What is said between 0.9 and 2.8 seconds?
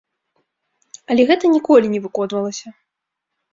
Але гэта ніколі не выконвалася.